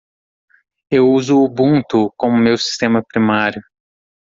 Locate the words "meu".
2.35-2.57